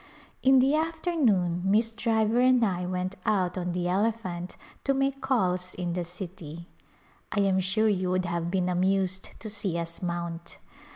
A 0.01 0.03
Pilgrimage 0.03 0.37
In 0.41 0.59
the 0.67 0.75
afternoon 0.77 1.61
Miss 1.63 1.91
Driver 1.91 2.39
and 2.39 2.65
I 2.65 2.87
went 2.87 3.13
out 3.23 3.55
on 3.55 3.71
the 3.71 3.87
elephant 3.87 4.57
to 4.83 4.95
make 4.95 5.21
calls 5.21 5.75
in 5.75 5.93
the 5.93 6.03
city. 6.03 6.67
I 7.31 7.41
am 7.41 7.59
sure 7.59 7.87
you 7.87 8.09
would 8.09 8.25
have 8.25 8.49
been 8.49 8.67
amused 8.67 9.39
to 9.39 9.47
see 9.47 9.77
us 9.77 10.01
mount. 10.01 10.57